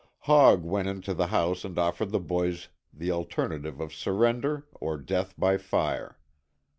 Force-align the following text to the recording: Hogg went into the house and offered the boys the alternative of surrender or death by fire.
Hogg 0.21 0.63
went 0.63 0.87
into 0.87 1.13
the 1.13 1.27
house 1.27 1.63
and 1.63 1.77
offered 1.77 2.09
the 2.09 2.19
boys 2.19 2.69
the 2.91 3.11
alternative 3.11 3.79
of 3.79 3.93
surrender 3.93 4.65
or 4.79 4.97
death 4.97 5.35
by 5.37 5.57
fire. 5.57 6.17